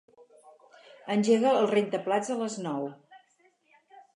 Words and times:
Engega 1.15 1.51
el 1.59 1.69
rentaplats 1.73 2.33
a 2.37 2.39
les 2.41 2.57
nou. 2.67 2.89